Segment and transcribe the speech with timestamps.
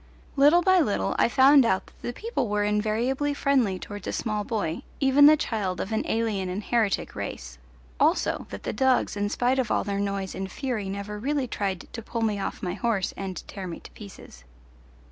[0.35, 4.43] Little by little I found out that the people were invariably friendly towards a small
[4.43, 7.59] boy, even the child of an alien and heretic race;
[7.99, 11.87] also that the dogs in spite of all their noise and fury never really tried
[11.93, 14.43] to pull me off my horse and tear me to pieces.